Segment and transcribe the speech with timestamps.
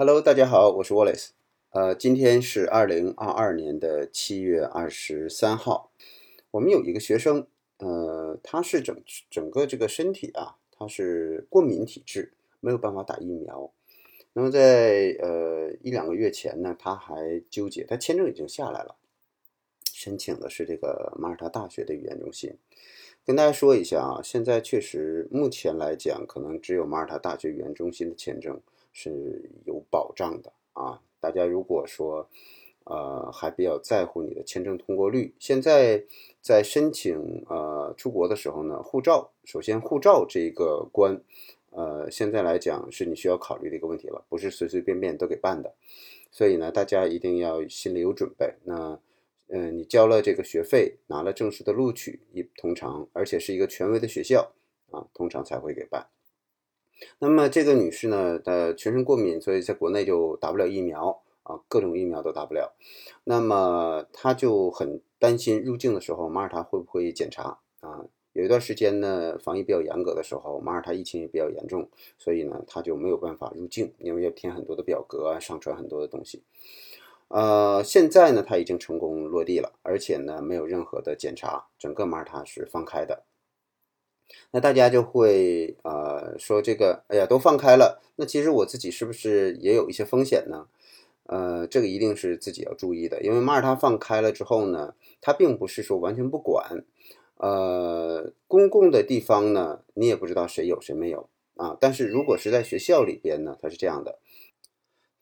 [0.00, 1.28] Hello，大家好，我是 Wallace。
[1.72, 5.90] 呃，今天是二零二二年的七月二十三号。
[6.52, 8.96] 我们有一个学生，呃，他是整
[9.28, 13.70] 整个这个身体啊，他是过敏体质，没有办法打疫苗。
[14.32, 18.96] 那么在呃一两个月前呢，他还纠结，他签证已经下来了，
[19.92, 22.56] 申请的是这个马耳他大学的语言中心。
[23.26, 28.58] 跟大家说一下啊，现在确实目前来讲，可能只有马耳他大学语言中心的签证。
[28.92, 31.00] 是有保障的啊！
[31.20, 32.28] 大家如果说，
[32.84, 36.02] 呃，还比较在乎你的签证通过率，现在
[36.40, 41.20] 在申请呃出国的时候呢，护照首先护照这一个关，
[41.70, 45.72] 呃，现在来讲是你需要考虑的一个问题了，不是随随便便都给办的，
[46.30, 48.52] 所以呢，大家一定要心里有准备。
[48.64, 48.98] 那，
[49.48, 54.50] 嗯，你交了这个学费，拿了正式的录取，一通常而且是一个权威的学校
[54.90, 56.08] 啊，通常才会给办。
[57.18, 62.74] 那么这个女士呢，呃全身过敏，所以在国内就打不了疫苗啊，各种疫苗都打不了。
[63.24, 68.04] 那么她就很担心入境的时候马耳他会不会检查啊？
[68.32, 76.44] 有一段时间呢，防疫比较严格的时候，马耳他疫情也比较严重，所以呢，她就没有办法入境，因为要填很多的表格啊，上传很多的东西。
[77.26, 83.24] 呃，现在呢，她已经成功落地了，而且呢，没有任何的检查，整个马耳他是放开的。
[84.52, 90.66] 那大家就会呃说这个，哎呀，都放开了，那其实我自己是不是也有一些风险呢？
[91.26, 96.84] 呃，这个一定是自己要注意的，因为马耳他放开了之后呢，它并不是说完全不管，
[97.36, 104.18] 呃，公共的地方呢，你也不知道谁有谁没有啊，但是如果是在学校里边呢，它是这样的。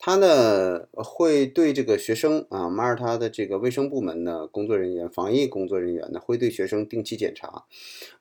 [0.00, 7.66] 他呢会对这个学生啊，马耳他的这个卫生部门呢工作人员、防疫工作人员呢会对学生定期检查。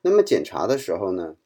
[0.02, 1.36] 那么检查的时候呢，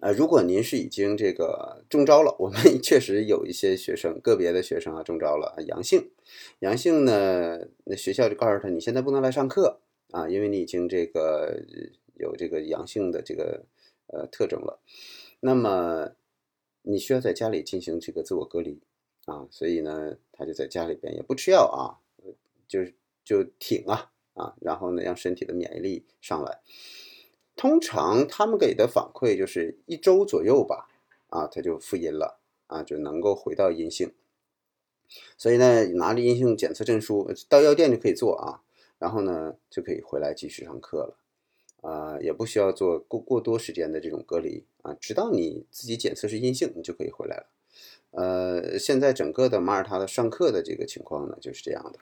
[0.00, 6.10] 呃，如果您是已经这个中招了，我们 确实有一些学生，个别的学生啊中招了，阳性，
[6.58, 9.78] 阳性呢，那学校就告诉他你现在不能来上课
[10.10, 11.62] 啊，因为你已经这个
[12.14, 13.64] 有这个阳性的这个
[14.08, 14.80] 呃特征了。
[15.38, 16.10] 那么
[16.82, 18.80] 你需要在家里进行这个自我隔离。
[19.26, 21.96] 啊，所以呢，他就在家里边也不吃药啊，
[22.68, 26.60] 就是就挺啊啊，然后呢，让身体的免疫力上来。
[27.56, 30.88] 通常他们给的反馈就是一周左右吧，
[31.28, 34.12] 啊，他就复阴了啊，就能够回到阴性。
[35.38, 38.62] 所以呢，拿着阴性检测证书到药店就可以做啊，
[38.98, 41.16] 然后呢就可以回来继续上课了，
[41.88, 47.46] 啊，也不需要做过过多时间的这种隔离啊，直到你自己检测是阴性，你就可以回来了。
[48.10, 51.98] 呃，现在整个的马耳他的上课的这个情况呢，就是这样的。